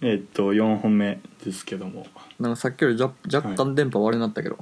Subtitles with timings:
[0.00, 2.06] えーっと4本目ですけども。
[2.38, 4.58] なんかさっきよりじゃ若干電波悪くなったけど、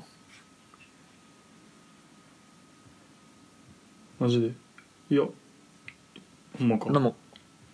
[4.19, 4.53] マジで？
[5.11, 5.27] いや
[6.59, 6.91] ほんまか。
[6.91, 7.15] でも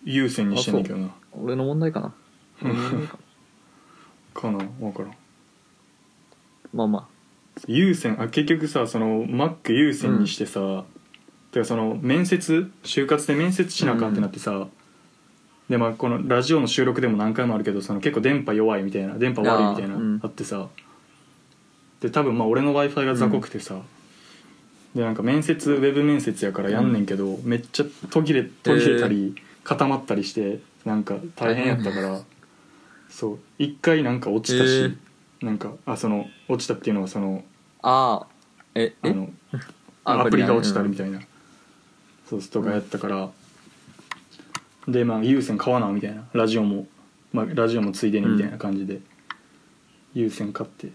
[0.03, 1.15] 優先にしてんねんけどな。
[1.31, 2.13] 俺の問題かな
[2.61, 3.17] 俺の問題か
[4.33, 5.13] かな分からん。
[6.73, 7.07] まあま
[7.67, 10.83] 優先あ結局さそのマック優先にしてさ、
[11.51, 12.71] てかその面接？
[12.83, 14.67] 就活で面接しなあかんってなってさ、
[15.69, 20.19] でまあこのラジオの収録でも何回もあるけどその結構電波弱いみたいな電波悪いみたいなあーうん。
[20.23, 20.67] あってさ。
[22.01, 23.79] で多分まあ俺の w i f i が雑魚くてさ、
[24.93, 29.33] でなんか面接ウェブ面接やからやんねんけど、めっちゃ途切れ途切れたり、
[29.63, 32.19] 固まったりしてなんか大変やったから。
[33.09, 33.39] そう。
[33.57, 34.97] 一回なんか落ちたし、
[35.41, 37.45] なんかあその落ちたっていうのはその
[37.81, 38.27] あああ
[38.75, 39.09] ええ？
[39.09, 39.29] あの
[40.03, 41.21] アプリが落ちたりみたいな、
[42.29, 43.29] そうとかやったから、
[44.87, 46.87] でまあ有線買わなみたいなラジオも、
[47.31, 48.99] まあ、ラジオもついでにみたいな感じで、
[50.13, 50.89] 有線買って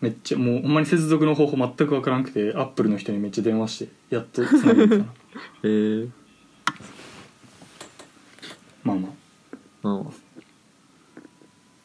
[0.00, 5.04] めっちゃもうほんまに接続の方法全く分からなくてアップルの人にめっちゃ電話してやっとつなげたな
[5.64, 5.66] え。
[5.66, 6.10] ー、
[8.82, 8.96] まあ。
[8.96, 9.08] ま
[9.84, 10.06] あうん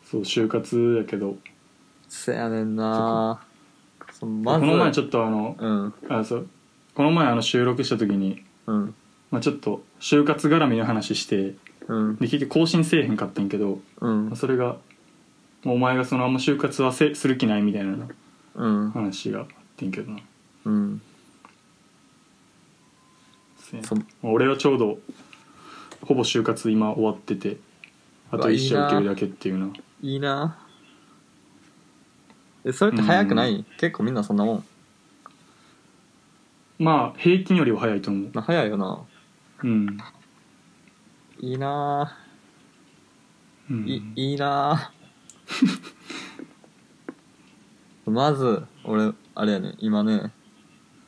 [0.09, 1.37] そう就活やけど。
[2.07, 3.39] せやねんな。
[4.11, 5.93] そまずこの前ちょっとあのうん。
[6.09, 6.49] あそう。
[6.95, 8.95] この前あの収録した時に、うん。
[9.29, 11.55] まあ、ちょっと就活絡みの話して
[11.87, 12.15] うん。
[12.17, 14.35] で結局更新せえへんかったんやけどうん。
[14.35, 14.77] それが
[15.65, 18.07] お前がそのあんま就活はせする気ないみたいな
[18.55, 18.91] うん。
[18.91, 19.47] 話があっ
[19.77, 20.19] てんけどな。
[20.65, 21.01] うん。
[23.57, 23.83] せや。
[23.83, 24.99] そまあ俺はちょうど
[26.01, 27.57] ほぼ就活今終わってて
[28.31, 29.67] あと一社いいな受けるだけっていうな。
[30.01, 30.57] いいな。
[32.63, 33.65] えそれって早くない？
[33.77, 34.65] 結構みんなそんなもん。
[36.77, 38.29] まあ平均よりは早いと思う。
[38.33, 38.99] まあ早いよな
[39.63, 39.97] うん、
[41.39, 42.17] いいな
[43.69, 44.91] うん、いいいな
[48.05, 49.75] まず俺あれやね。
[49.79, 50.31] 今ね。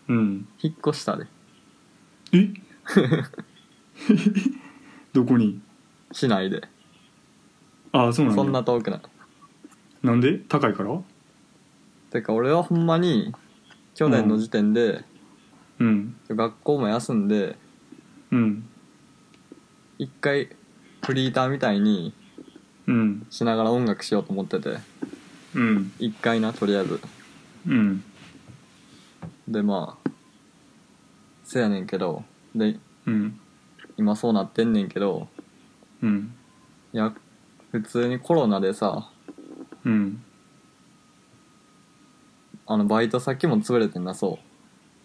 [0.07, 0.47] うん。
[0.61, 1.25] 引っ越したで。
[2.33, 2.49] え？
[5.13, 5.61] どこに？
[6.11, 6.61] 市内で。
[7.91, 9.01] ああそうなんだそんな遠くない。
[10.03, 10.37] なんで？
[10.37, 11.01] 高いから？
[12.11, 13.33] てか俺はほんまに
[13.95, 15.03] 去年の時点で、
[15.79, 16.15] うん。
[16.29, 17.57] 学校も休んで
[18.31, 18.67] うん。
[19.97, 20.49] 一回
[21.05, 22.13] フリーターみたいに
[22.87, 23.27] うん。
[23.29, 24.77] しながら音楽しようと思ってて。
[25.55, 25.91] うん。
[25.99, 26.99] 一回なとりあえず。
[27.67, 28.03] うん。
[29.47, 30.09] でまあ
[31.43, 32.23] せやねんけど
[32.55, 33.39] でうん。
[33.97, 35.27] 今そうなってんねんけど
[36.01, 36.33] うん。
[36.93, 37.13] いや
[37.71, 39.09] 普通にコロナでさ
[39.83, 40.23] うん。
[42.67, 44.39] あのバイト先も潰れてんなそ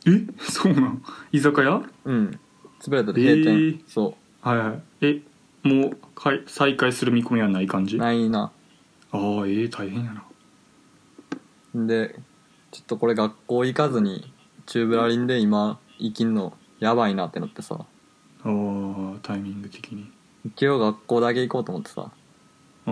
[0.07, 0.11] え？
[0.41, 1.03] そうなん？
[1.33, 1.77] 居酒屋？
[1.79, 2.39] ううん
[2.81, 3.83] 潰れてて閉店、えー。
[3.89, 4.83] そはいはい。
[5.01, 5.21] え
[5.63, 7.97] もうかい再開する見込みはない感じ？
[7.97, 8.53] うあないな。
[9.13, 10.25] あーええ大変やな。
[11.87, 12.15] で
[12.71, 14.33] ちょっとこれ学校行かずに
[14.67, 17.75] 中ブラリンで今生きんのやばいなってなってさ。
[17.79, 17.85] あ
[18.45, 20.11] あタイミング的に。
[20.45, 22.11] 一応学校だけ行こうと思ってさ。
[22.87, 22.91] あ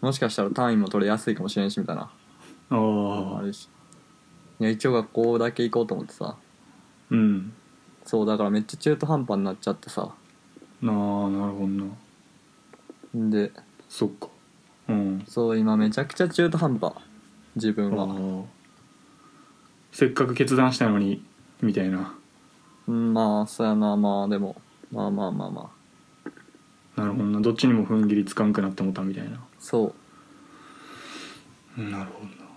[0.00, 2.02] もしかしたら単位も取れやすいかもしれんしみたいな。
[2.02, 2.08] あ
[2.70, 2.76] あ
[3.36, 3.68] ああるし。
[4.60, 6.36] いや一応学校だけ行こうと思ってさ。
[7.10, 7.52] うん
[8.04, 10.08] そうだからめっちゃ中途半端になっちゃってさ。
[10.82, 10.94] なあ
[11.30, 13.30] なるほどな。
[13.30, 13.52] で
[13.88, 14.28] そっか。
[14.88, 15.24] うん。
[15.28, 16.92] そう今めちゃくちゃ中途半端。
[17.56, 18.04] 自分は。
[18.04, 18.44] ああ
[19.92, 21.22] せっかく決断したのに
[21.62, 22.14] みたいな。
[22.88, 23.96] うんまあそうやな。
[23.96, 24.56] まあでも。
[24.90, 25.70] まあまあまあま
[26.96, 27.00] あ。
[27.00, 27.40] なるほどな。
[27.40, 29.38] どっちにも踏ん切りつかんくなってもたみたいな。
[29.58, 29.94] そ
[31.78, 31.82] う。
[31.82, 32.50] なるほどな。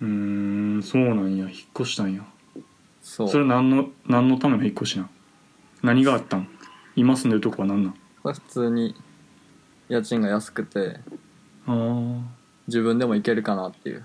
[0.00, 1.48] うーんそうなんや。
[1.48, 2.24] 引っ越したんや
[3.08, 3.28] そう。
[3.28, 5.10] それ何の何のための引っ越しなん？
[5.82, 6.48] 何があったん？
[6.94, 7.94] 今住んでるとこは何なん？
[8.22, 8.94] これ普通に
[9.88, 11.00] 家賃が安くて
[11.66, 12.20] あ
[12.66, 14.04] 自分でも行けるかなっていう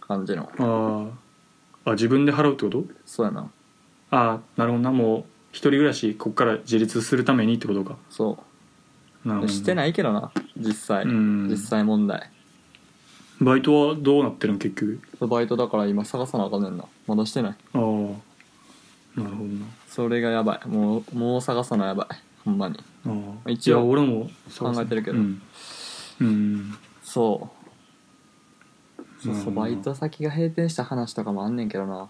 [0.00, 0.44] 感じの。
[0.44, 1.90] ーあー。
[1.90, 2.84] あ自分で払うってこと？
[3.06, 3.50] そうやな。
[4.10, 4.92] ああなるほどな。
[4.92, 7.96] もう一人暮らしこっから自立するためにってことか。
[8.10, 8.38] そ
[9.24, 9.28] う。
[9.28, 9.52] なるほど。
[9.52, 11.04] してないけどな実際。
[11.04, 11.48] うん。
[11.48, 12.30] 実際問題。
[13.40, 15.26] バイトはどうなってるん結局？
[15.26, 16.84] バイトだから今探さなあかんねんな。
[17.06, 17.56] まだしてない。
[17.72, 17.80] ああ
[19.16, 19.66] なるほどな。
[19.88, 20.68] それがやばい。
[20.68, 22.06] もうもう探さなやばい。
[22.44, 22.78] ほんまに。
[23.06, 23.10] あ
[23.46, 23.50] あ。
[23.50, 24.28] 一応いや俺も
[24.58, 25.18] 考えてるけど。
[25.18, 25.42] うん。
[26.20, 26.74] うん。
[27.02, 27.50] そ
[28.98, 29.02] う。
[29.22, 32.08] そうそううんバイト先が閉店した話とかもあんねんけどな。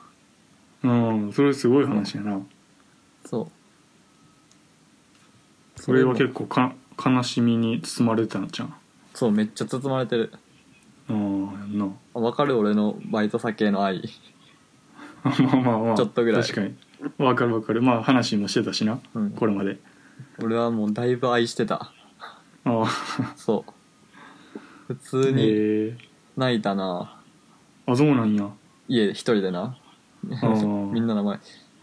[0.85, 0.91] う
[1.29, 2.41] んそれすごい話やな。
[3.25, 3.49] そう。
[5.81, 8.75] それは結構か悲しみに包まれてたのじゃん
[9.15, 10.33] そうめっちゃ包まれてる。
[11.09, 11.89] ああやんな。
[12.15, 14.03] あわかる俺のバイト先への愛。
[15.25, 15.97] まあまあまあ。
[15.97, 16.43] ちょっとぐらい。
[16.43, 16.75] 確かに
[17.19, 17.83] わかるわかる。
[17.83, 19.31] まあ話もしてたしな、うん。
[19.31, 19.79] これまで。
[20.43, 21.93] 俺はもうだいぶ愛してた。
[22.65, 22.87] ああ。
[23.37, 23.73] そう。
[24.89, 25.99] 普通にへえ。
[26.37, 27.19] 泣いたな。
[27.87, 28.49] あそうなんや。
[28.89, 29.77] 家一人でな。
[30.27, 31.37] ー みんなの前。
[31.37, 31.41] い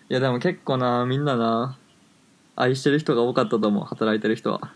[0.09, 1.77] やでも結構なみんなな
[2.55, 3.83] 愛してる人が多かったと思う。
[3.83, 4.73] 働いてる人は。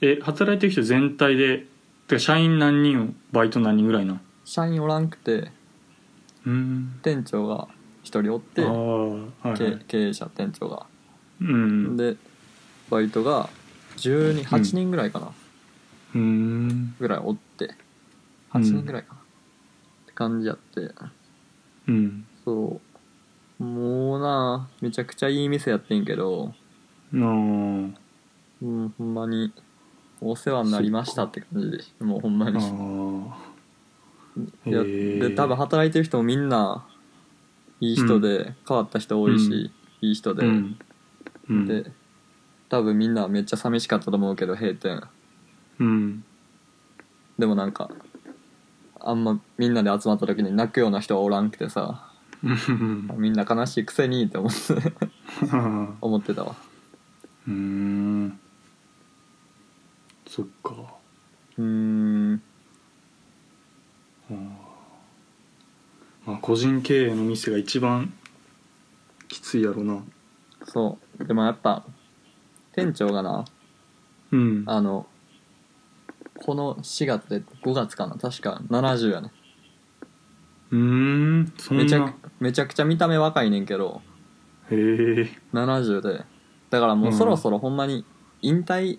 [0.00, 1.66] え働いてる人全体で
[2.08, 5.50] てか社員何人バイト何人ぐらいなん社員おらんくて。
[6.46, 6.98] うん。
[7.02, 7.68] 店長が
[8.04, 10.86] 一人おってああはい、は経い、経営者店長が。
[11.40, 11.96] うん。
[11.96, 12.16] で
[12.90, 13.48] バイトが
[13.96, 15.32] 12 8人ぐらいかな、
[16.14, 16.94] うん。
[17.00, 17.74] ぐらいおって
[18.52, 19.24] 8人ぐらいかな、っ
[20.06, 20.92] て感じやって。
[21.88, 22.26] うん。
[22.44, 22.80] そ
[23.60, 23.64] う。
[23.64, 26.52] もうなめちゃくちゃいい店やってんけど。
[27.12, 27.94] あー。
[28.62, 29.52] うんほんまに
[30.20, 33.30] お世話になりましたって感じでもうほんまあにー。
[34.66, 36.86] いやへーで多分働いてる人もみんな
[37.90, 39.70] いい人で、変わった人多いし、
[40.00, 40.78] いい人で、うん。
[41.48, 41.66] うん。
[41.66, 41.90] で
[42.68, 45.02] 多分みんなめっちゃ寂しかったと思うけど閉店。
[45.78, 46.24] うん。
[47.38, 47.90] でもなんか
[49.00, 52.10] あんまみんなで集まった時に泣くような人はおらんくてさ
[52.42, 53.10] うん。
[53.16, 54.92] みんな悲しいくせにって思って
[56.00, 56.56] 思ってたわ。
[57.46, 58.40] うーん。
[60.26, 60.72] そっか。
[61.58, 62.42] うーん
[66.26, 68.12] まあ個人経営の店が一番
[69.28, 70.02] きついやろな。
[70.64, 71.24] そう。
[71.24, 71.84] でもやっぱ
[72.72, 73.44] 店長がな
[74.32, 74.64] うん。
[74.66, 75.06] あの
[76.36, 79.32] この4月で5月かな確か70やね。
[80.70, 81.84] うーんそんな。
[81.84, 84.02] めちゃくめちゃくちゃ見た目若いねんけど
[84.70, 86.24] へえ70で。
[86.70, 88.04] だからもうそろそろほんまに
[88.42, 88.98] 引退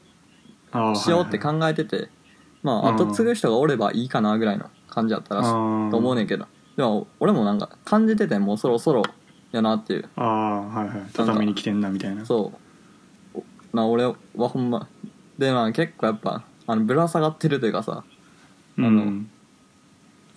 [0.95, 2.09] しようって考えてて、
[2.63, 2.95] まあうん。
[2.95, 9.03] 後継ぐ人がおればいいかなぐらいの感じやったらしいと思うねんけどでも俺もなんか感じててもうそろそろ
[9.51, 10.09] やなっていう。
[10.17, 10.97] ああはいはい。
[11.13, 12.25] 畳に来てんなみたいな。
[12.25, 12.51] そ
[13.33, 13.39] う。
[13.73, 14.15] おな俺は
[14.49, 14.87] ほんま。
[15.37, 18.03] でまあ結構やっぱあのぶら下がってるというかさ
[18.77, 19.29] うあのん。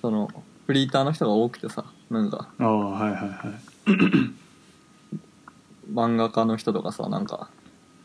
[0.00, 0.28] その
[0.66, 2.48] フリーターの人が多くてさなんか。
[2.58, 3.30] ああはいはいはい。
[5.92, 7.50] 漫画家の人とかさなんか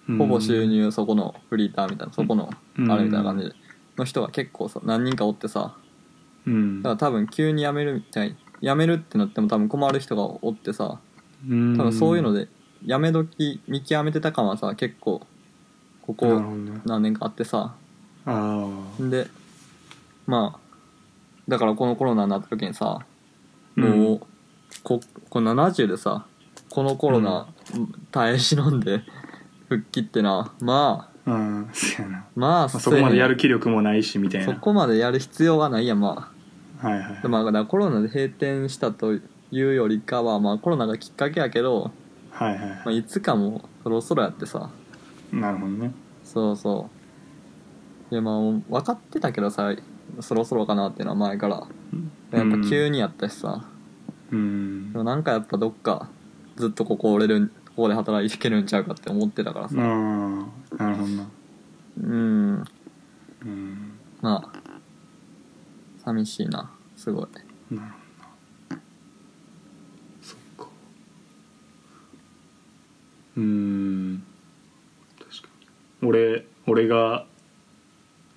[0.09, 0.17] うん。
[0.17, 2.91] ほぼ収入そこのフリーターみたいなそこのうん。
[2.91, 3.51] あれみたいな感じで
[3.97, 5.75] の人が結構さ何人かおってさ
[6.45, 6.81] うん。
[6.81, 10.99] だから多分急に辞めるみたい辞めるってなっても多分困る人がおってさ
[11.49, 11.77] うん。
[11.77, 12.47] 多分そういうので
[12.85, 15.21] 辞め時見極めてた感はさ結構
[16.05, 16.81] こなるこほどね。
[16.85, 17.75] 何年かあってさ。
[18.25, 18.67] あ
[18.99, 19.27] あで
[20.27, 20.59] まあ
[21.47, 22.99] だからこのコロナになった時にさ
[23.75, 24.21] もう、うん
[24.81, 24.99] こ
[25.29, 26.25] この70でさ
[26.69, 27.47] このコロナ
[28.11, 29.03] 耐え忍んで
[29.69, 32.17] 復帰ってなまあうんそうやな。
[32.35, 34.47] まあまあそこまでやるせ気力もないしみたいな。
[34.47, 36.32] えへんそこまでやる必要はないやんま
[36.83, 37.21] はいはい。
[37.21, 39.19] だからコロナで閉店したとい
[39.51, 41.91] うよりかはまあコロナがきっかけやけど、
[42.31, 44.69] はいはいまあ、いつかもそろそろやってさ。
[45.31, 45.91] なるほどね。
[46.23, 46.89] そうそ
[48.11, 48.13] う。
[48.13, 49.73] いやまあ分かってたけどさ
[50.19, 51.67] そろそろかなっていうのは前から。
[52.31, 53.63] やっぱ急にやったしさ、
[54.31, 54.91] うん。
[54.91, 56.09] でもなんかやっぱどっか
[56.55, 59.75] ずっとここ折れるここで働いていけるんちゃうかって思ってたからさ。
[59.77, 61.29] ああなるほどな。
[62.01, 62.63] うん。
[63.43, 63.91] うん。
[64.21, 64.62] まあ
[66.05, 66.69] 寂しいな。
[66.97, 67.27] すごい。
[67.73, 67.87] なる
[68.69, 68.75] ほど。
[68.75, 68.81] な
[70.21, 70.67] そっか。
[73.37, 74.23] うーん。
[75.17, 75.47] 確か
[76.01, 76.07] に。
[76.09, 77.25] 俺俺が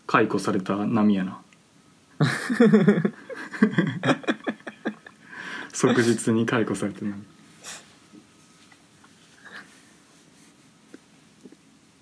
[0.06, 1.40] 解雇された波やな。
[5.72, 7.24] 即日に解雇されてる波。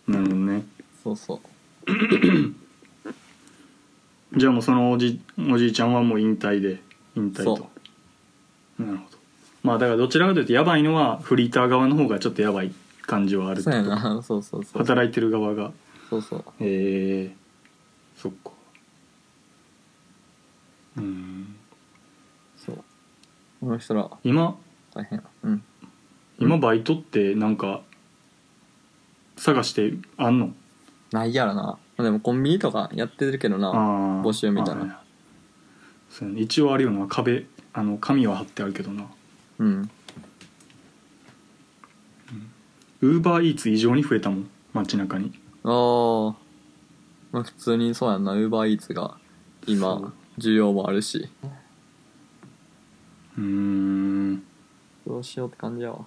[0.06, 0.66] なるほどね。
[1.02, 1.40] そうそう
[4.36, 6.80] じゃあもうそのおじおじいちゃんはもう引退で
[7.14, 7.70] 引退と。
[8.78, 9.18] なるほど。
[9.62, 12.72] まあだからどちらかというとやばいのはフリーター側の方がちょっとやばい
[13.02, 14.20] 感じはあるそうやな。
[14.22, 14.78] そうそうそう。
[14.78, 15.72] 働いてる側が。
[16.10, 16.44] そうそう。
[16.60, 17.36] ええ。
[18.16, 18.50] そっか。
[20.96, 21.56] うん。
[22.56, 22.76] そう。
[23.60, 24.10] この人ら。
[24.24, 24.56] 今？
[24.92, 25.18] 大変。
[25.18, 25.62] やうん。
[26.38, 27.80] 今バイトってなんか
[29.36, 30.52] 探してあんの？
[31.12, 33.70] ないやろなでもコンビニとかやってるけどな
[34.24, 35.00] 募集みたいな。
[36.10, 36.40] そうやね。
[36.40, 39.04] 一応あるよな壁あの紙は貼ってあるけどな。
[39.58, 39.90] うん。
[43.00, 45.32] ウーバーイーツ異常に増えたもん街中に。
[45.62, 46.34] ああ
[47.32, 49.16] まあ普通にそうやんなウーバーイーツが
[49.64, 49.74] そう。
[49.74, 51.28] 今需要もあるし。
[53.38, 54.42] うーん。
[55.06, 56.04] どうしようって感じやわ。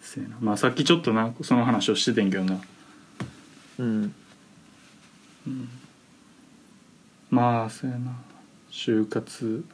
[0.00, 0.36] せやな。
[0.40, 2.60] まあさっきちょっとなその話をしててんけどな。
[3.78, 4.14] うん
[7.30, 8.12] まあそうやな。
[8.70, 9.64] 就活。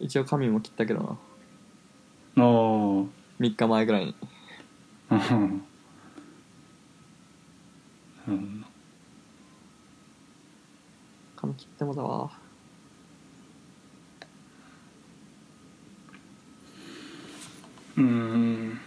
[0.00, 1.10] 一応髪も切ったけどな。
[1.10, 1.16] あ
[2.36, 2.44] あ。
[3.40, 4.14] 3日前ぐらいに。
[5.10, 5.64] うん
[8.28, 8.64] うん
[11.36, 12.30] 髪切ってもだわ。
[17.96, 18.80] うん。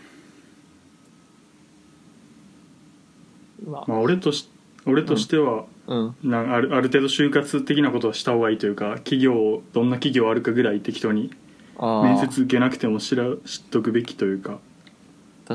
[3.65, 4.49] まあ俺とし
[4.85, 6.15] 俺としては、うん。
[6.23, 11.31] なんあるある程度就活的なことはした方がいいというか企業どんな企業あるかぐらい適当に
[11.79, 14.59] 面接受けなくても知ら知っとくべきというか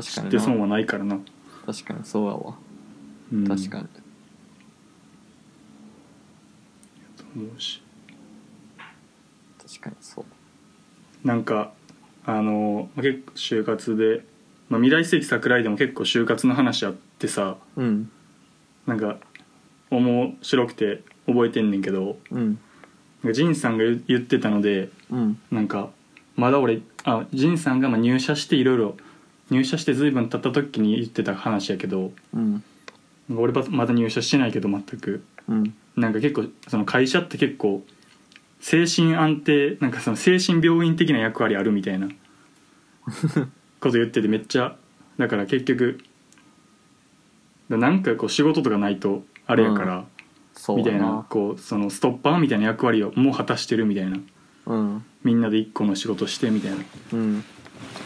[0.01, 0.29] 知確かにな。
[0.29, 1.19] って損はないからな、
[1.65, 2.55] 確かにそうやわ。
[3.33, 3.47] うん。
[3.47, 3.85] 確かに。
[7.17, 7.81] と思うし。
[9.65, 10.25] 確かにそう。
[11.27, 11.71] なんか
[12.25, 14.23] あのまあ結構就活で、
[14.69, 18.11] まあ、未来世紀桜井でも結構就活の話あってさうん
[18.87, 19.17] なんか
[19.91, 22.59] 面白くて覚えてんねんけどうん。
[23.23, 25.39] なんかジンさんが言言ってたのでうん。
[25.51, 25.89] なんか
[26.35, 28.97] まだ俺あジンさんがまあ入社していろいろ
[29.49, 32.63] 入社して随分経った時に言ってた話やけどうん。
[33.35, 35.23] 俺はまだ入社してないけど全く。
[35.47, 35.73] うん。
[35.95, 37.83] なんか結構その会社って結構
[38.59, 42.07] 精神安定なんかその精神病院的な役割あるみたいな
[43.79, 44.75] こと言っててめっちゃ
[45.17, 45.99] だから結局
[47.69, 50.05] だなんかこう仕事とかないとあれやから、
[50.53, 54.17] そうみたいななこうそのストッパーみたいな役割をもう果たしてるみたいな。
[54.67, 55.03] うん。
[55.23, 56.77] みんなで一個の仕事してみたいな。
[57.13, 57.43] うん。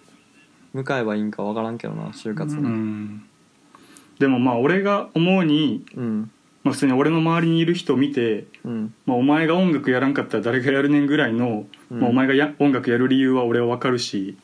[0.73, 3.23] 向かえばいいんかわからんけどな就活うにん。
[4.19, 6.31] でもまあ俺が思うに、うん
[6.63, 8.93] まあ、普通に俺の周りにいる人を見て、うん。
[9.05, 11.99] まあ、お前が音楽やらんかったら誰がやるねんぐらいの、うん。
[11.99, 14.37] まあ、お前がや音楽やる理由は俺は分かるし、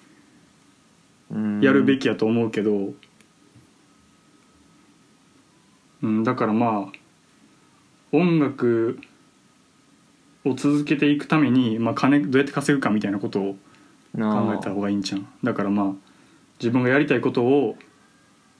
[1.32, 1.62] うん。
[1.62, 2.94] やるべきやと思うけど、
[6.02, 6.98] うん、だからまあ
[8.12, 9.00] 音楽
[10.46, 13.56] を続けていくために、まあ、金どうやって稼ぐかみたいなことを
[14.16, 15.92] 考えた方がいいんじゃんだからまあ
[16.60, 17.78] 自分がやりたいことを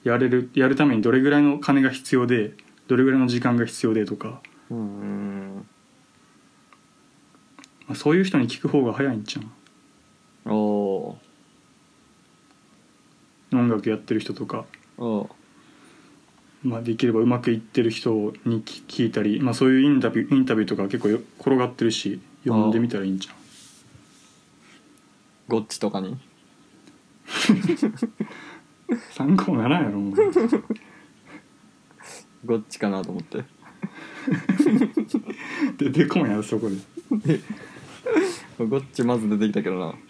[0.04, 2.54] やれるやるためにどれぐらいの金が必要で
[2.88, 5.68] どれぐらいの時間が必要でとか、うん
[7.88, 11.18] まあ、そういう人に聞く方が早いんじゃんおお
[13.54, 15.04] 音楽やってる人とか、ー。
[15.04, 15.30] お
[16.64, 18.10] まあ、できればうまくいってる人
[18.46, 23.36] に聞聞いたり、まあ、そういうインタビューインタビューとか結構よ転がってるし読んでみたらいいんじゃん
[25.48, 26.18] ゴッチとかに？
[29.12, 30.16] 参考ならんやろもう
[32.46, 33.44] ゴッチかなと思って。
[35.78, 36.76] 出てこんやろそこで。
[38.60, 39.94] ゴッチまず出てきたけどな。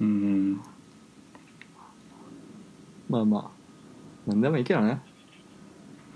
[0.00, 0.60] うん。
[3.08, 3.50] まあまあ。
[4.26, 5.00] 何でもいいけどね、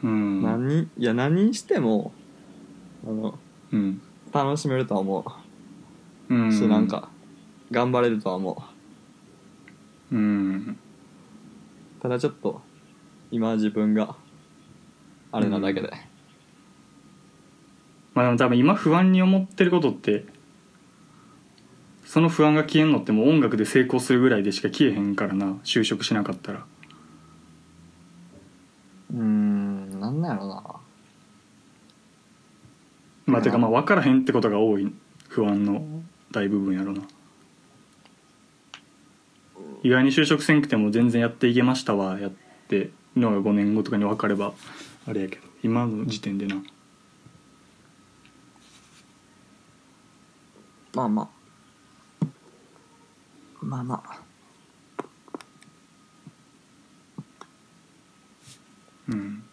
[0.03, 0.43] うん。
[0.43, 2.13] 何いや何しても
[3.07, 3.39] あの
[3.73, 4.01] うん。
[4.33, 5.25] 楽しめるとは思
[6.31, 6.35] う。
[6.35, 7.09] うし、なんか
[7.71, 8.63] 頑張れるとは思
[10.11, 10.15] う。
[10.15, 10.79] うん
[12.01, 12.61] ただちょっと
[13.31, 14.17] 今自分が
[15.33, 15.93] あれなだけで、
[18.15, 20.25] まあでも多分今不安に思ってることって
[22.05, 26.65] その不安が消えんのってもう音楽で成功するぐらいでしか消えへんからな就職しなかったら。
[29.11, 30.63] うーんなんなんやろな。
[33.27, 34.93] まあてかまあ分からへんってことが多い。
[35.29, 35.87] 不安の
[36.33, 37.03] 大部分やろな
[39.83, 42.31] 意外に就職せんくても全然やっていけましたわやっ
[42.69, 44.53] てのが5年後とかに分かれば
[45.07, 46.57] あれやけど今の時点でな。
[50.95, 51.29] まあまあ。
[53.61, 54.21] まあまあ。
[59.09, 59.48] うん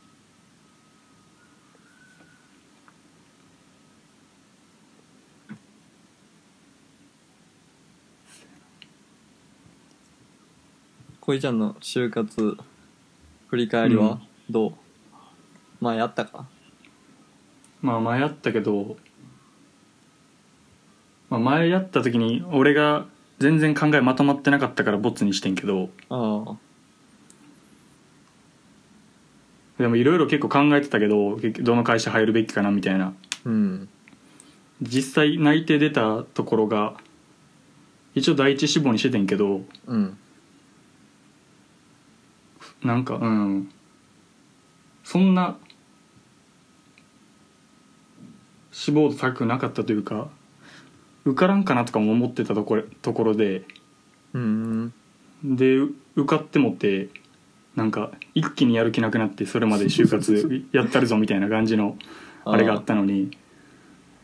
[11.25, 12.55] こいちゃんの就活
[13.47, 14.73] 振り返りはどう、
[15.81, 16.45] 前やったか？
[17.81, 18.95] まあ前やったけど、
[21.31, 23.07] まあ、前やった時に俺が
[23.39, 26.55] 全然考えまとまってなかったからボツにしてんけどああ。
[29.79, 33.15] でもいろいろ結構考えてたけど結局どの会社入るべきかなみたいな。
[33.45, 33.89] うん。
[34.79, 36.93] 実際内定出たところが
[38.13, 40.19] 一応第一志望にしててんけどうん
[42.85, 43.69] なんかうん。
[45.03, 45.57] そんな
[48.71, 50.29] 志望度高くなかったというか
[51.25, 53.63] 受からんかなとかも思ってたところところで。
[54.33, 54.93] うん。
[55.43, 57.09] でう受かってもって
[57.75, 61.97] なんか一気にやる気なくなってそれまで就活 やったるぞみたいな感じの
[62.45, 63.31] あれがあったのに。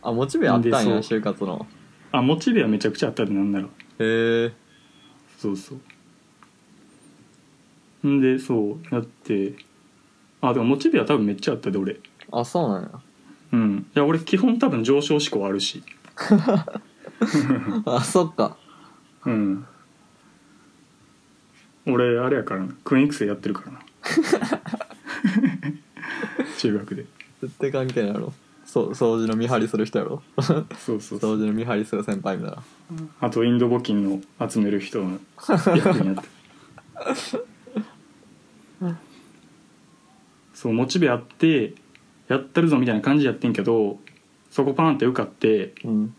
[0.03, 1.19] あモチベあったんやでそう。
[1.19, 1.65] 就活の。
[2.11, 3.65] あモチベはめちゃくちゃあったでなんなら。
[3.65, 4.53] へえ
[5.37, 5.79] そうそう
[8.07, 9.53] んでそうやって。
[10.41, 11.99] あでもモチベは多分めっちゃあったで俺。
[12.31, 12.89] あそうなんや。
[13.53, 13.85] うん。
[13.95, 15.83] いや俺基本多分上昇志向あるし。
[17.85, 18.57] あそっか。
[19.25, 19.65] うん。
[21.85, 22.73] 俺あれやからな。
[22.83, 23.79] クイーン育成やってるからな。
[26.57, 27.05] 中学で。
[27.41, 28.33] 絶対関係ないやろ。
[28.65, 30.23] そう掃除の見張りする人やろ。
[30.41, 31.19] そうそうそう。
[31.19, 32.63] 掃除の見張りする先輩みたいな。
[33.19, 35.19] あとインド募金の集める人の
[35.75, 36.29] 役になって
[40.53, 41.73] そうモチベあって
[42.27, 43.99] やったるぞみたいな感じやってんけど
[44.49, 46.15] そこパーンって受かってうん。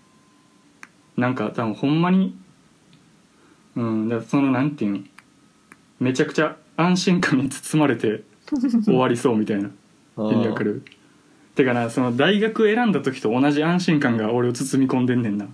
[1.17, 2.37] なんか多分ほんまに
[3.77, 5.11] うんだからそのなんていうん
[6.01, 8.25] めちゃくちゃ安心感に包まれて
[8.85, 9.71] 終わりそうみたいな
[10.17, 10.83] あ意味わかる。
[11.55, 15.47] てかなその大学選んだ時と同じ安心感が俺を包み込んでんねんな。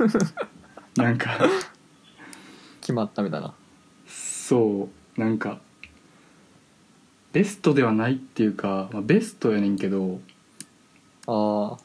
[0.96, 1.38] なんか。
[2.82, 3.54] 決まったみたいな。
[4.06, 5.60] そうなんか
[7.34, 10.20] ベストではないっていうか、まあ、ベストやねんけど
[11.26, 11.76] あ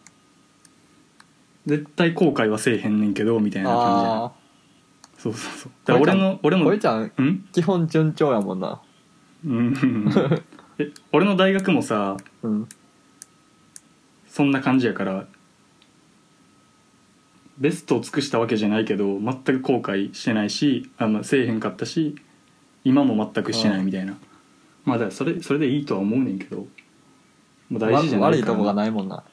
[1.65, 4.09] 絶対後悔はせえへんねんけどみたいーな感じや。
[4.13, 4.31] なあ
[5.17, 5.71] そうそうそう。
[5.85, 7.45] だから俺の俺ーもこいちゃんうん？
[7.51, 8.81] 基本順調やもんな。
[9.45, 9.73] うん。
[10.77, 12.69] え俺の大学もさうん。
[14.27, 15.25] そんな感じやから
[17.57, 22.15] ベストを尽くしたわけじゃないけど全く後悔してないしあ、まあ、せえへんかったし
[22.85, 24.15] 今も全くしてないみたいな
[24.85, 26.67] まあだからそれそれでいいとは思うねんけど
[27.69, 29.23] もう大事じゃないから悪いとこがないもんな。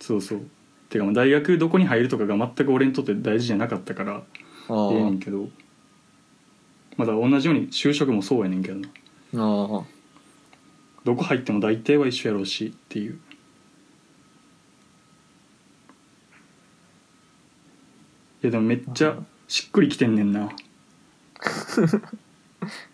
[0.00, 0.40] そうそう。
[0.88, 5.48] てかもう大学どこに入るとかが全く俺にとって大事じゃなかったからあええねんーけど。
[6.96, 8.80] まだ同じように就職もそうやねんけど。
[8.80, 8.86] な
[9.32, 9.84] あー。
[11.04, 13.20] どこ入っても大体は一緒やろうしっていう。
[18.42, 20.50] いやでもめっちゃしっくりきてんねんな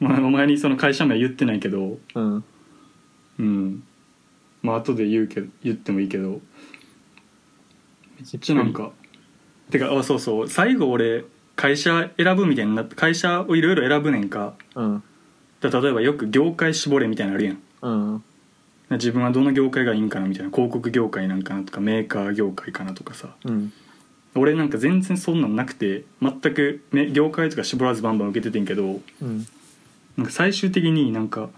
[0.00, 1.98] まあお前にその会社名言ってないけど。
[2.14, 2.44] うん。
[3.38, 3.83] うん。
[4.62, 6.40] まあ後で言うけど言ってもいいけど。
[8.18, 8.92] めっちゃなんか
[9.70, 10.48] てかあそうそう。
[10.48, 11.24] 最後俺
[11.55, 14.55] 会社選ぶみたいになって会社をいろいろ選ぶねんか。
[14.74, 15.02] うん。
[15.61, 17.59] だ例えばよく業界絞れみたいなのあるやん。
[17.83, 18.24] うん。
[18.90, 20.50] 自分はどの業界がいいんかなみたいな。
[20.50, 23.35] 広告業界なんかなとかメーカー業界かなとかさ。
[23.44, 23.72] うん。
[24.35, 29.00] 俺なんか全然そんなんなくて全く、ね、業界とか絞らずバンバン受けててんけど。
[29.22, 29.46] うん
[30.16, 31.50] なんか最終的になんか、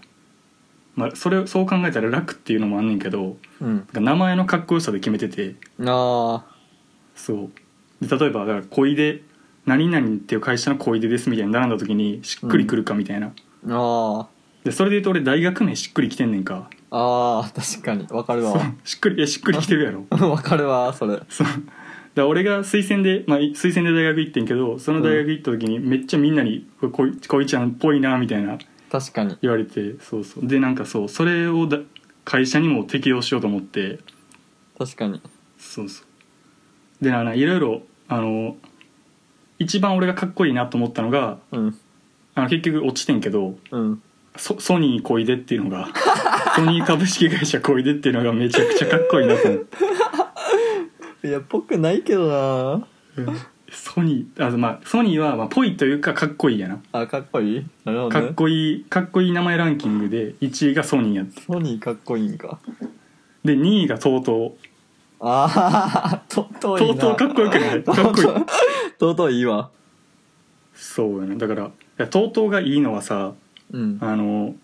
[0.95, 3.75] まあ、それそう考えたら楽っていうのもあんねんけどうん。
[3.75, 5.55] なんか名前のかっこよさで決めてて。
[5.85, 6.45] あ
[7.15, 8.05] そう。
[8.05, 9.23] で例えばだから小出
[9.65, 14.27] 何々っていう会社の小出ですみたいに並んだ時にしっくりくるかみたいな、ーあ
[14.63, 16.69] でそれで言うと俺大学名しっくりきてんねんか。
[16.71, 18.07] ーあー確かに。
[18.09, 18.51] わかるそう。
[18.53, 20.05] わしっくりいやしっくりきてるやろ。
[20.29, 21.21] わかるわそれ。
[21.29, 21.47] そう
[22.19, 28.57] だ俺が推薦で、まあ、い推薦で大学行ってんけどその大学行った時にめっちゃみんなに「こいこいちゃんっぽいな」みたいな
[28.91, 29.37] 確かに。
[29.41, 30.47] 言われてそうそう。
[30.47, 31.79] でなんかそうそれをだ
[32.25, 33.99] 会社にも適用しようと思って。
[34.77, 35.21] 確かに。
[35.57, 36.03] そうそ
[37.01, 37.03] う。
[37.03, 38.57] でなないろいろあの
[39.59, 41.77] 一番俺がかっこいいなと思ったのがうん。
[42.35, 44.01] あの結局落ちてんけどうん。
[44.35, 45.87] ソソニー小出っていうのが
[46.55, 49.77] ソニー株式会社小出っていうのがめちゃくちゃかっこいいなと思って
[51.23, 52.87] いやぽくないけどな。
[53.71, 56.79] ソニーあまあソニーはまあぽいというかかっこいいやな。
[56.91, 57.65] あかっこいい？
[57.85, 58.25] なるほどね。
[58.27, 62.59] かっこいいかっこいい名前ランキングで1位がソニーやってソニーかっこいいんか。
[63.43, 64.53] で2位が TOTO
[65.19, 67.83] ああ TOTO かっこよくない？
[67.83, 68.27] かっこいい。
[68.97, 69.69] とうとういいわ。
[70.73, 73.33] そうやねだからいや TOTO がいいのはさ
[73.71, 73.97] うん。
[74.01, 74.55] あの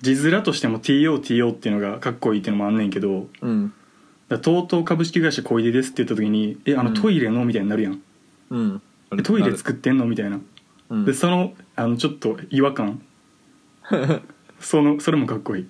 [0.00, 3.68] 字面としても TOTO っていうのがかっこいいっていうのもあんねんけどうん。
[3.68, 3.74] だ
[4.36, 6.94] TOTO 株式会社小出ですって言った時に「えあのうん。
[6.94, 8.00] トイレの?」みたいになるやん。
[8.50, 8.82] うん
[9.18, 10.40] 「えトイレ作ってんの?」みたいな。
[10.90, 11.04] うん。
[11.04, 13.00] でそのあのちょっと違和感。
[14.60, 15.66] そのそれもかっこいい。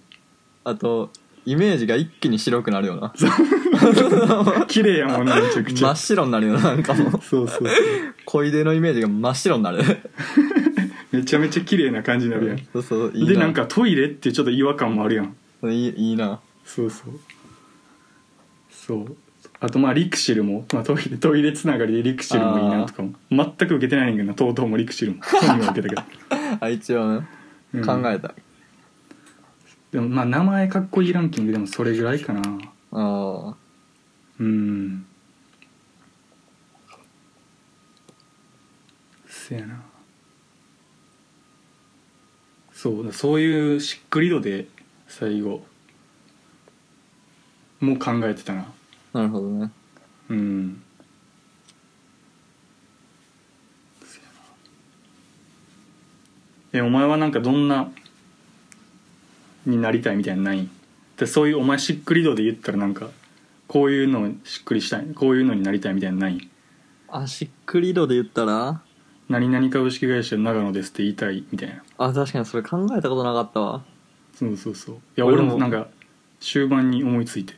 [0.65, 1.11] あと
[1.47, 3.15] イメージが一気に白くなるよな。
[4.69, 5.89] 綺麗やもんなめちゃくちゃ。
[5.89, 7.11] 真っ白になるよななんかもう。
[7.13, 7.69] そうそうそう。
[8.27, 9.83] 小出のイメージが真っ白になる。
[11.13, 12.59] めちゃめちゃ綺麗な感じになるやん。
[12.73, 15.35] そうそういいでなんかトイレってちょっと違和感もあるやん
[15.73, 16.41] いいいいな。
[16.65, 17.19] そうそう
[18.87, 19.17] そう。
[19.61, 23.13] あとまあリクシルも、まあ、トイレトイレつながりでリクシルもいいなとかも。
[23.31, 26.03] 全く受けてないねんけどなとうとうもリクシルも本人は受けたけど、
[26.61, 27.29] あ一応ね、
[27.75, 27.87] うん。
[27.87, 28.35] 考えた。
[29.93, 32.41] でもまあ名前かっこいいランキングでもそれぐらいかな。
[32.93, 33.57] ああ
[34.39, 35.05] うん。
[39.27, 39.83] せやな。
[42.73, 44.67] そうだそういうしっくり度で
[45.07, 45.67] 最後
[47.81, 48.67] もう考えてたな。
[49.13, 49.71] なるほどね。
[50.29, 50.83] うん。
[56.73, 57.91] えお前はなんかどんな
[59.67, 60.69] になりたいみたいなのない？
[61.17, 63.09] でそういうお前しっくり度で言ったらなんか
[63.67, 66.49] こういうのしっくりしたいこういうのになりたいみたいなのない？
[67.09, 68.81] あしっくり度で言ったら？
[69.29, 71.83] 何々株式会社長野ですって言いたいみたいな。
[71.99, 73.85] あ確かにそれ考えたことなかったわ。
[74.35, 74.95] そうそうそう。
[74.95, 75.89] いや俺も俺もなんか
[76.39, 77.55] 終盤に思いついて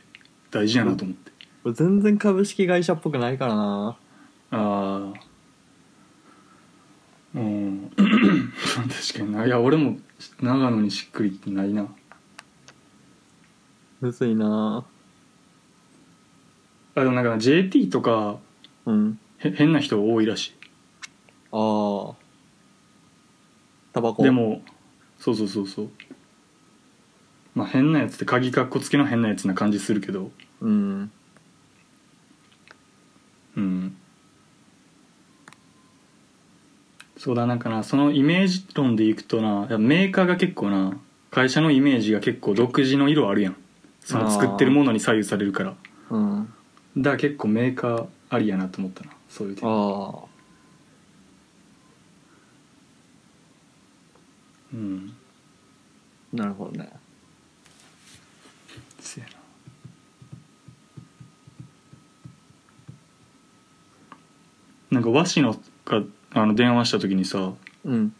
[0.53, 1.31] 大事やなと思って。
[1.63, 3.97] 俺全然株式会社っぽくないからな。
[4.51, 5.13] ああ
[7.33, 7.91] うん。
[7.97, 9.45] 確かにな。
[9.47, 9.97] いや俺も
[10.39, 11.87] 長野にしっくりってないな。
[13.99, 14.85] むずいな。
[16.95, 18.37] あでもなんか JT とか
[18.85, 19.19] うん。
[19.39, 20.53] へ変な人多いらしい。
[21.51, 22.15] ああ
[23.91, 24.21] タバコ。
[24.21, 24.61] でも
[25.17, 25.89] そうそうそうそう
[27.55, 30.31] まあ変なやつって鍵かっこつけの変なやつな感じするけど。
[30.61, 31.11] うん。
[33.55, 33.95] うん。
[37.17, 40.97] そうだなんかなそのイメージ論でいくとなメーカーが結構な
[41.31, 43.55] 会社のイメージが結構独自の色あるやん。
[44.01, 45.75] その作ってるものに左右されるから。
[46.09, 46.53] うん。
[46.97, 49.69] だから結構メーカーありやなと思ったなそういう点。
[49.69, 50.33] ああ
[54.73, 55.13] うん。
[56.33, 56.89] なるほどね
[58.99, 59.33] せやな
[64.91, 67.53] なんか和紙のがあの電話した時にさ
[67.85, 68.13] うん。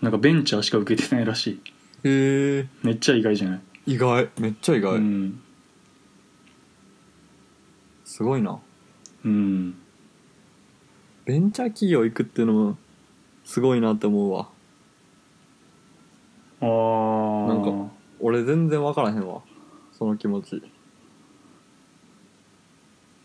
[0.00, 1.60] なんかベンチャーしか受けてないらしい。
[2.04, 4.28] へえめっちゃ意外じゃない、意外。
[4.38, 5.40] めっちゃ意外、うん。
[8.04, 8.58] すごいな。
[9.24, 9.74] うん。
[11.26, 12.78] ベンチャー企業行くっていうのも
[13.44, 14.48] すごいなって思うわ。
[16.62, 19.42] ああなんか俺全然分からへんわ。
[19.92, 20.62] その気持ち。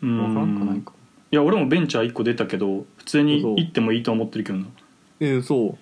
[0.02, 0.18] うん。
[0.18, 0.95] 分からんかないか
[1.32, 4.66] いや俺もベンチャー1個出たけど普通に行ってもいいと思ってるけどな。
[5.20, 5.78] えー、そ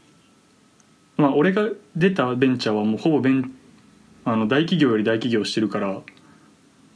[1.17, 1.21] う。
[1.21, 3.51] まあ俺が出たベンチャーはもうほぼベン
[4.25, 6.01] あの大企業より大企業してるから、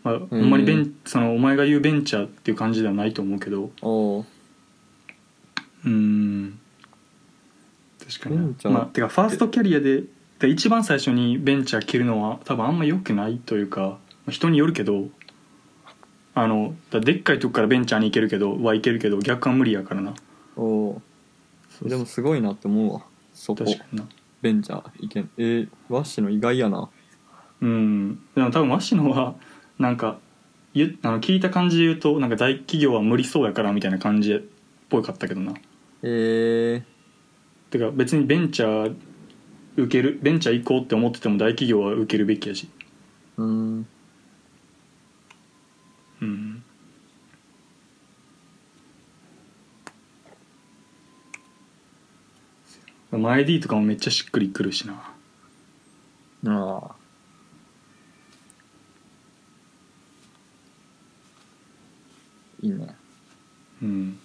[0.04, 0.50] まあ、ほん。
[0.50, 3.72] まにベン、そのお前が言うベンチャーっていう感じではないと思うけど。
[5.86, 6.60] うん。
[8.08, 10.04] 確かにまあてかファーストキャリアで
[10.40, 15.08] で一番最初にベンチャー切るのは多分あんま良くないというかまあ人によるけど
[16.38, 20.14] あのだでっかいとこからベンチャーに行けるけどはいけるけど逆は無理やからな。
[20.56, 21.02] お
[21.82, 23.02] でもすごいなって思うわ
[23.34, 23.66] そこ。
[23.66, 24.08] 確かにな。
[24.44, 26.92] ベンチャー意見えー、ワッの意外やな。
[27.62, 28.20] うん。
[28.36, 29.34] でも多分鷲野は
[29.80, 30.20] なんか
[30.76, 34.42] ゆあの聞いた感じで言うとなんか大企業は無理そうやからみたいな感じっ
[34.90, 35.56] ぽかったけどな。
[36.04, 36.84] え
[37.72, 38.96] てか別にベンチャー
[39.76, 42.70] 受けるベンチャー行こうって思ってても大企業は受けるべきやし。
[43.40, 43.88] ー、うん
[46.22, 46.64] うん。
[53.12, 54.94] 前 D とかもめっちゃしっくりくるしな。
[56.46, 56.96] ああ
[62.62, 62.96] いいね。
[63.82, 64.20] うん。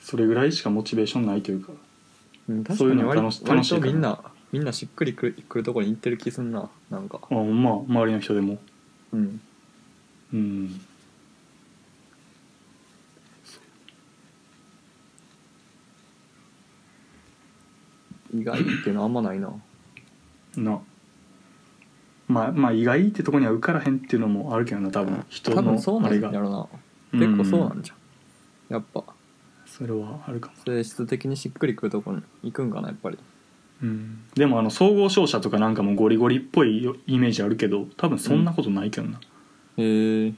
[0.00, 1.72] それぐらいしかモチベーションないというか。
[2.48, 4.20] うん確そういうの楽し楽しいみんな
[4.52, 7.20] みんなしっくりくるくるところに行ってる気すんななんか。
[7.30, 8.58] あまあ周りの人でも。
[9.12, 9.40] うん。
[10.34, 10.80] うん。
[18.34, 19.50] 意外っていうのはあんまないな。
[20.56, 20.80] な。
[22.28, 25.24] まあまあ意外ってとこには受からへんっていうのもあるけどな多分。
[25.30, 26.30] 人多分そうなんのあれが。
[26.30, 26.66] やろな。
[27.12, 27.96] 結構そうなんじゃん
[28.74, 29.02] やっぱ。
[29.66, 33.18] それはあるかも、性質的にしっくりくるところに行くんかなやっぱり
[33.82, 39.18] うん、でもあの総合商社とかなんかもゴリゴリっぽいイメージあるけど多分そんなことないけどな、
[39.76, 40.32] へえ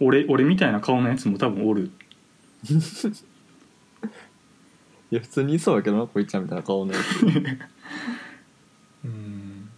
[0.00, 1.90] 俺俺みたいな顔のやつも多分おる。
[5.10, 7.22] いや普通にいそうやけどなこいちゃんみたいな顔のやつ。
[9.04, 9.68] うん。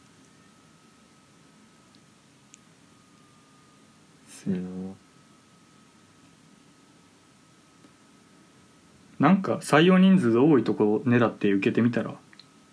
[4.46, 4.94] うん
[9.18, 12.14] なんか採用人数多いとこ狙って受けてみたら？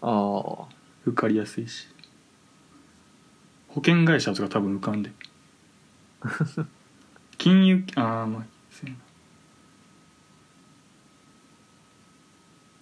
[0.01, 0.65] ああ
[1.05, 1.87] 受かりやすいし。
[3.69, 5.11] 保険会社とか多分受かんで。
[7.37, 8.99] 金融ああまあそうやな。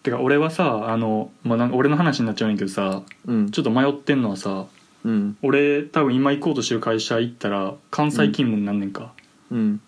[0.04, 3.52] てか俺はさあの、まあ、なんか俺の話になっちゃうねんけどさうん。
[3.52, 4.66] ちょっと迷ってんのはさ
[5.04, 5.38] うん。
[5.42, 9.14] 俺多分今行こうとしてる会社行ったら関西勤務になんねんか、
[9.52, 9.82] うん。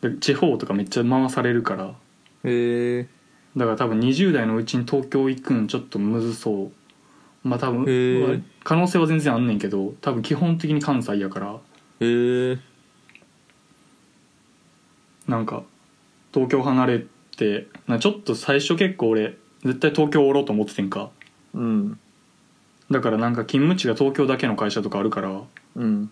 [0.00, 1.94] で地方とかめっちゃ回されるから。
[2.44, 3.08] へえ
[3.56, 7.48] だから多分20代のうちに東京行くんちょっとむずそう。
[7.48, 11.58] まあ多分可能性は全然あんねんけど多分基本的に関西やから。
[12.00, 12.58] へえ
[15.26, 15.62] なんか
[16.32, 21.10] 東京離れてなちょっと最初結構俺絶対東京おろうと思っててんか。
[21.54, 21.98] うん。
[22.90, 25.42] だからなんか勤務地が東京だけの会社とかあるから。
[25.76, 26.10] うん。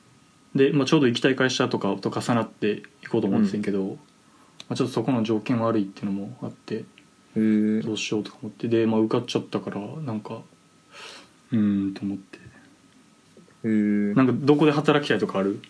[0.55, 3.96] で、まあ、ちょうど行きたい会社とかと重なって行こうと思っててんけど、ま
[4.70, 6.85] あ、ちょっとそこの条件悪いっていうのもあって
[7.38, 8.68] へえどうしようとか思って。
[8.68, 10.42] で、まあ、受かっちゃったからなんか
[11.53, 12.38] うーんと思って。
[12.38, 12.40] へ
[13.64, 15.61] えなんかどこで働きたいとかある？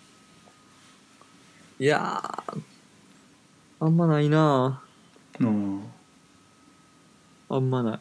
[1.81, 2.61] いやー
[3.81, 4.83] あんまないな
[5.40, 5.85] うん
[7.48, 8.00] あんまない。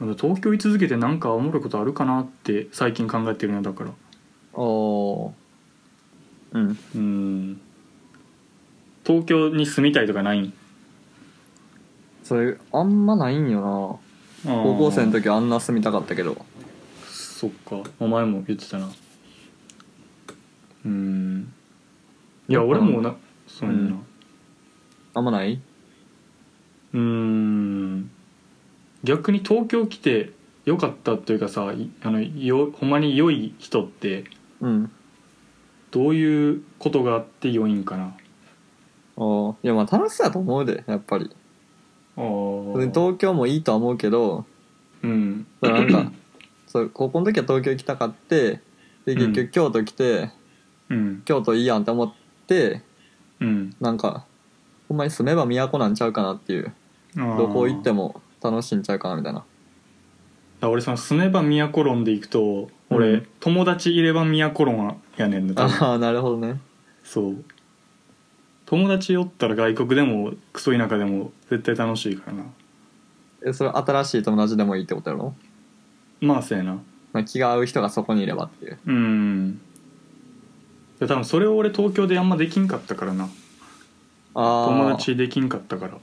[0.00, 3.90] なんか東京居続けてなんかおもろいことあるかなって最近考えてるのだから。
[3.90, 5.32] あー。
[6.52, 6.78] うん。
[6.94, 7.60] うん
[9.06, 10.52] 東京に住みたいとかないん？
[12.22, 14.00] それあんまないんよ
[14.44, 14.52] な。
[14.52, 16.44] 高校生の時あんな住みたかったけど。
[17.10, 17.82] そっか。
[18.00, 18.90] お前も言ってたな。
[20.86, 21.52] うん。
[22.48, 23.14] いや俺もな
[23.46, 23.90] そうやんな。
[23.92, 24.02] うん。
[25.14, 25.60] あんまない？
[26.94, 28.10] うん。
[29.02, 30.32] 逆に東京来て
[30.64, 34.24] よかったというかさいあのよほんまに良い人って
[34.60, 34.90] うん。
[35.90, 38.16] どういうことがあって良いんかな？
[39.16, 41.30] あーいやまあ楽しそうやと思うでやっぱり。
[42.16, 42.20] あ
[42.76, 44.44] 別に東京もいいとは思うけど
[45.02, 45.46] うん。
[45.60, 46.12] そのなんか
[46.66, 48.60] そう高校の時は東京行きたかって
[49.04, 50.30] で結局京都来て、
[50.88, 51.22] うん。
[51.24, 52.12] 京都いいやんって思っ
[52.46, 52.82] て
[53.40, 53.76] うん。
[53.80, 54.24] なんか
[54.88, 56.72] ほんまに住めば都なんちゃうかなっていう。
[57.16, 59.44] どどこ行っても楽しいんちゃうかなみたいな。
[60.62, 63.26] 俺その住めば都論で行くと俺、うん。
[63.40, 65.88] 友達いれば都論やねんな多分。
[65.88, 66.60] ああなるほどね。
[67.02, 67.44] そう
[68.66, 72.44] 友達おったら外国でもクソ田舎でも絶対楽しいからな。
[73.46, 75.34] えそれ新しい友達でもいいってことやろ？
[76.20, 76.78] まあそうやな。
[77.12, 78.78] まあ気が合う人がそこにいればっていう。
[78.86, 79.60] うん。
[80.98, 83.24] で多分それを俺東京であんまできんかったからな。
[83.24, 85.98] ああ友達できんかったから。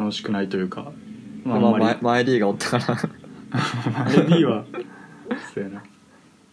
[0.00, 0.90] 楽しくないというか。
[1.44, 1.84] ままあ、まり。
[1.84, 2.96] 前前 D がおったから。
[4.06, 4.64] 前 D は
[5.54, 5.82] そうやな。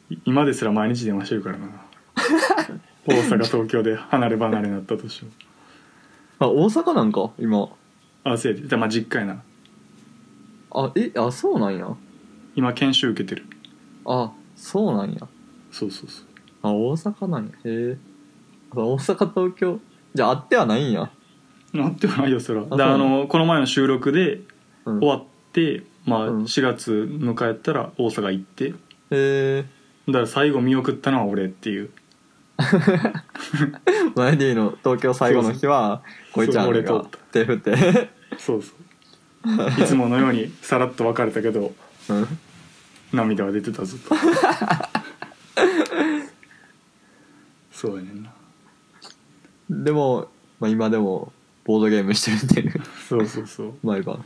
[0.09, 1.67] い今ですら毎日電話してるからな
[3.05, 5.31] 大阪東京で離れ離れになったとしても。
[6.39, 7.31] あ大阪なんか？
[7.39, 7.67] 今。
[8.23, 8.77] あそうやで。
[8.77, 9.41] まあ実家やな。
[10.71, 11.87] あえあそうなんや。
[12.55, 13.45] 今研修受けてる。
[14.05, 15.19] あそうなんや。
[15.71, 16.25] そうそうそう。
[16.61, 17.49] あ大阪なんや。
[17.51, 17.97] へえ。
[18.71, 19.79] あ大阪東京。
[20.13, 21.09] じゃああってはないんや。
[21.73, 22.61] なってはないよそら。
[22.61, 24.41] あそうなのこの前の収録で
[24.85, 24.99] うん。
[24.99, 26.43] 終わって、まあうん。
[26.43, 28.65] 4月迎えたら大阪行って。
[28.69, 28.73] へ
[29.11, 29.65] え。
[30.07, 31.89] だから最後見送ったのは俺っていう
[34.15, 36.01] 前 D の東京最後の日は
[36.33, 38.09] こいちゃんがと手振って。
[38.37, 39.81] そうそう。
[39.81, 41.73] いつものようにさらっと別れたけど
[42.09, 42.27] うん。
[43.13, 44.15] 涙は出てたずっと。
[47.71, 48.31] そうやねんな。
[49.69, 50.27] でも、
[50.59, 51.31] まあ、今でも
[51.63, 52.83] ボードゲームしてるっていう。
[53.07, 53.73] そうそうそう。
[53.83, 54.25] 毎晩。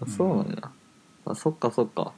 [0.00, 0.70] あそうなんや、
[1.24, 2.12] あそっかそっか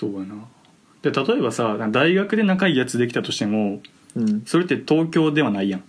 [0.00, 0.34] そうやな。
[1.02, 3.80] で例えばさ大学で仲いいやつできたとしても
[4.16, 4.42] うん。
[4.46, 5.84] それって東京ではないやん。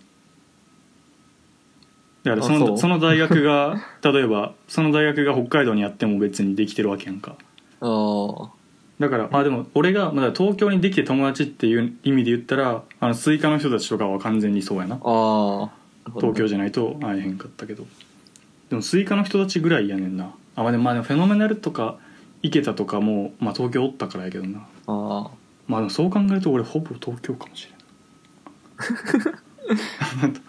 [2.23, 7.35] だからそのその大学が 例えばその大学が北海道にあっても別にできてるわけやんか。
[7.79, 8.49] ああ
[8.99, 14.95] だからあでも俺がまだ東京に出てきて友達っていう意味で言ったらあのスイカの人たちとかは完全にそうやな。
[14.95, 15.69] ああ
[16.15, 17.87] 東京じゃないと会えへんかったけど。
[18.69, 20.31] でもスイカの人たちぐらいやねんな。
[20.55, 21.97] あまあでもまあでもフェノメナルとか
[22.43, 24.59] 池田とかも、まあ、東京おったからやけどな。
[24.87, 25.31] ああ
[25.67, 27.75] まあでもそう考えると俺ほぼ東京かもしれん。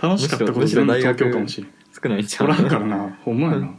[0.00, 1.70] 楽しかったこと全部東京かもしれん。
[1.92, 3.18] 少ないんちゃうおらんからな。
[3.24, 3.70] ほんまやな。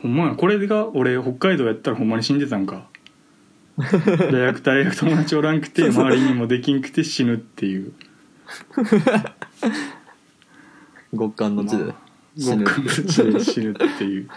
[0.00, 2.86] ほんまやこれが俺北海道やったらほんまに死んでたんか。
[3.76, 7.92] 大学大学友達おらんくて周りにもできんくて死ぬっていう。
[11.12, 11.92] 極寒の地で
[12.38, 14.28] 極寒の地で死ぬっていう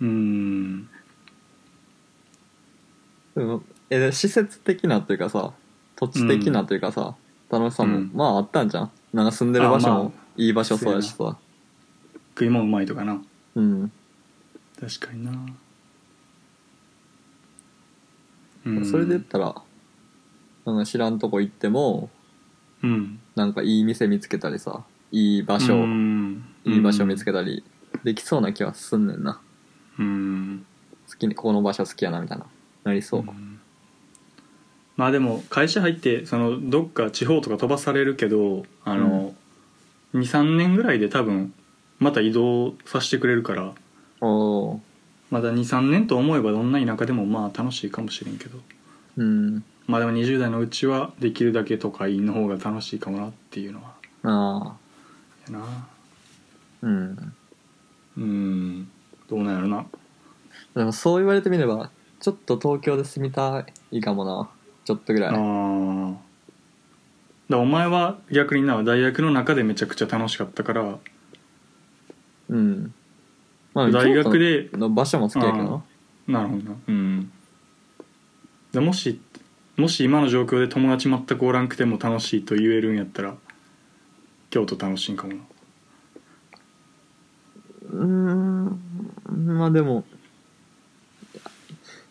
[0.00, 0.88] うーん。
[3.34, 5.52] でもえ施設的なというかさ
[5.96, 7.14] 土地的なというかさ、
[7.50, 8.10] 楽しさも、うん。
[8.12, 8.90] まああったんじゃん。
[9.12, 11.36] なんか住んでる場所もあまいい場所そうやしさ。
[12.30, 13.22] 食い物うまいとかな。
[13.54, 13.92] うん。
[14.80, 15.32] 確かにな。
[18.66, 18.84] うん。
[18.84, 19.54] それで言ったら
[20.66, 22.10] なんか知らんとこ行っても
[22.82, 23.20] うん。
[23.36, 26.44] なんかいい店見つけたりさいい場所、うん。
[26.64, 27.62] いい場所見つけたり
[28.02, 29.40] できそうな気はすんねんな
[29.98, 30.66] うん。
[31.08, 32.46] 好きにここの場所好きやなみたいな。
[32.84, 33.60] なりそう、ん。
[34.96, 39.34] まあでも会社入ってそのどっか地方とか飛ばされるけどあの、
[40.14, 41.52] 23年ぐらいで多分
[41.98, 43.74] また移動させてくれるから
[44.20, 44.80] おお
[45.30, 48.58] まだ23年と思えばどんな田舎でもまあ楽しいかもしれんけど。
[49.16, 49.64] うん。
[49.86, 53.94] まあでも20代のうちはできるだけ都会の方が楽しいかもなっていうのは。
[54.22, 54.76] あ
[55.48, 55.88] あやな。
[56.82, 57.34] うん。
[58.16, 58.88] うん
[59.28, 59.86] どうなんやろな。
[60.74, 64.50] でもそう言われてみればちょっと東京で住みたいかもな。
[64.84, 65.30] ちょっとぐらい。
[65.30, 66.16] あー。
[67.48, 70.98] だお前は逆にな大学の中でめちゃくちゃ楽しかったから。
[72.48, 72.94] うん。
[73.74, 75.82] まあ大学での場所も好きやけど。
[76.26, 76.76] ななるほどな。
[76.88, 77.32] うん。
[78.72, 79.20] でもし
[79.76, 83.36] もし今の状況で友達全くおらんくても楽しいと言えるんやったら
[84.50, 85.40] 京都楽しいんかもな
[87.94, 88.78] うーん。
[89.58, 90.04] まあでも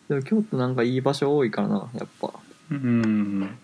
[0.07, 2.33] でも京都なんかいい場所多いからなやっぱ。
[2.71, 3.57] うん。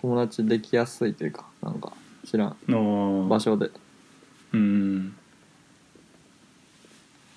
[0.00, 1.92] 友達できやすいというかなんか
[2.24, 3.70] 知らんの場所で。
[4.52, 5.16] うん。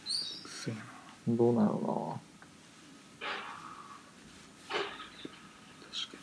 [0.05, 0.81] そうや
[1.27, 1.36] な。
[1.36, 2.19] どうなの
[5.91, 6.17] 確か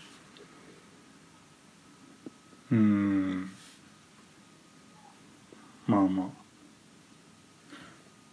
[2.71, 2.79] に。
[2.79, 3.51] うん。
[5.87, 6.48] まあまあ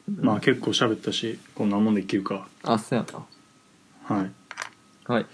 [0.08, 2.48] まあ結構喋ったしこんなもんでいけるか。
[2.64, 3.06] なあそうや
[4.04, 4.32] はい。
[5.08, 5.26] なはい。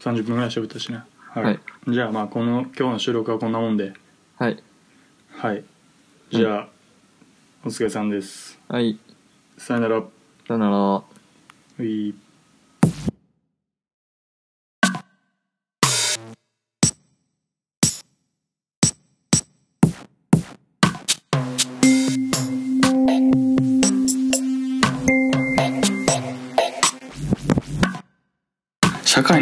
[0.00, 1.02] 30分ぐらい喋ったしね。
[1.18, 1.60] はい、はい。
[1.88, 3.92] じゃあまあこの今日の収録はこんなもんで。
[4.36, 4.62] はい。
[5.30, 5.64] はい。
[6.30, 6.68] じゃあ、
[7.64, 8.58] お疲れさんです。
[8.68, 8.98] はい。
[9.58, 9.98] さよなら。
[9.98, 10.10] う
[10.46, 11.02] さよな
[11.78, 11.84] ら。
[11.84, 12.14] い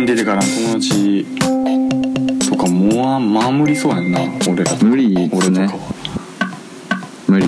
[0.09, 1.27] 出てからの友達
[2.49, 4.87] とかもうまあ無理そうやんな俺らと。
[4.87, 5.69] 無理俺とかは。
[7.27, 7.47] 無理